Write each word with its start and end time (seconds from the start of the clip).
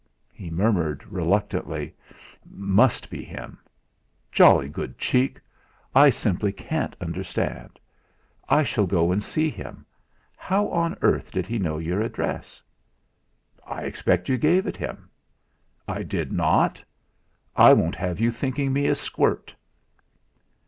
He 0.33 0.49
murmured 0.49 1.03
reluctantly: 1.11 1.93
"It 1.93 1.93
must 2.49 3.07
be 3.11 3.23
him. 3.23 3.59
Jolly 4.31 4.67
good 4.67 4.97
cheek; 4.97 5.39
I 5.93 6.09
simply 6.09 6.51
can't 6.51 6.95
understand. 6.99 7.77
I 8.49 8.63
shall 8.63 8.87
go 8.87 9.11
and 9.11 9.21
see 9.23 9.47
him. 9.51 9.85
How 10.35 10.69
on 10.69 10.97
earth 11.03 11.29
did 11.29 11.45
he 11.45 11.59
know 11.59 11.77
your 11.77 12.01
address?" 12.01 12.63
"I 13.63 13.83
expect 13.83 14.27
you 14.27 14.39
gave 14.39 14.65
it 14.65 14.75
him." 14.77 15.07
"I 15.87 16.01
did 16.01 16.31
not. 16.31 16.83
I 17.55 17.71
won't 17.73 17.93
have 17.93 18.19
you 18.19 18.31
thinking 18.31 18.73
me 18.73 18.87
a 18.87 18.95
squirt." 18.95 19.53